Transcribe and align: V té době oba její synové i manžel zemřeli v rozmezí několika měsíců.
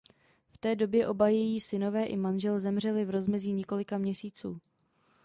V 0.49 0.57
té 0.57 0.75
době 0.75 1.07
oba 1.07 1.27
její 1.27 1.61
synové 1.61 2.05
i 2.05 2.17
manžel 2.17 2.59
zemřeli 2.59 3.05
v 3.05 3.09
rozmezí 3.09 3.53
několika 3.53 3.97
měsíců. 3.97 4.61